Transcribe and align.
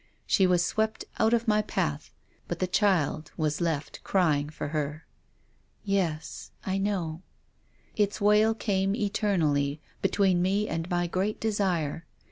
She 0.25 0.47
was 0.47 0.65
swept 0.65 1.05
out 1.19 1.31
of 1.31 1.47
my 1.47 1.61
path. 1.61 2.11
But 2.47 2.57
the 2.57 2.65
child 2.65 3.31
was 3.37 3.61
left 3.61 4.03
crying 4.03 4.49
for 4.49 4.69
her."" 4.69 5.05
Yes. 5.99 6.49
I 6.65 6.79
know."" 6.79 7.21
Its 7.95 8.19
wail 8.19 8.55
came 8.55 8.95
eternally 8.95 9.79
between 10.01 10.41
me 10.41 10.67
and 10.67 10.89
my 10.89 11.05
great 11.05 11.39
desire. 11.39 12.07